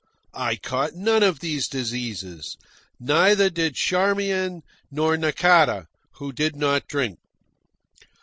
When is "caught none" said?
0.55-1.21